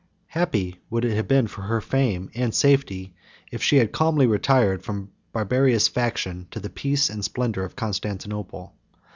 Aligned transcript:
Happy 0.29 0.79
would 0.89 1.05
it 1.05 1.15
have 1.15 1.27
been 1.27 1.45
for 1.45 1.61
her 1.61 1.79
fame 1.79 2.31
and 2.33 2.55
safety, 2.55 3.13
if 3.51 3.61
she 3.61 3.77
had 3.77 3.91
calmly 3.91 4.25
retired 4.25 4.81
from 4.81 5.11
barbarous 5.31 5.87
faction 5.87 6.47
to 6.49 6.59
the 6.59 6.71
peace 6.71 7.07
and 7.07 7.23
splendor 7.23 7.63
of 7.63 7.75
Constantinople. 7.75 8.73